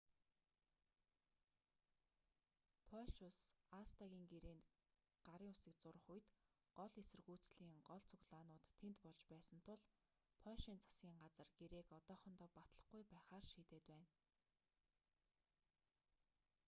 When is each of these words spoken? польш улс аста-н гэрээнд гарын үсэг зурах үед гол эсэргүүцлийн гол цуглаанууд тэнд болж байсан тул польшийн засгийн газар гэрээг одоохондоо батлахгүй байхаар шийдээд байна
польш 2.89 3.15
улс 3.27 3.41
аста-н 3.81 4.23
гэрээнд 4.31 4.65
гарын 5.27 5.51
үсэг 5.55 5.75
зурах 5.83 6.07
үед 6.13 6.25
гол 6.77 6.91
эсэргүүцлийн 7.01 7.75
гол 7.89 8.01
цуглаанууд 8.09 8.63
тэнд 8.79 8.97
болж 9.05 9.21
байсан 9.31 9.59
тул 9.67 9.79
польшийн 10.43 10.79
засгийн 10.83 11.17
газар 11.23 11.49
гэрээг 11.59 11.87
одоохондоо 11.99 12.49
батлахгүй 12.57 13.01
байхаар 13.13 13.43
шийдээд 13.53 13.85
байна 13.91 14.07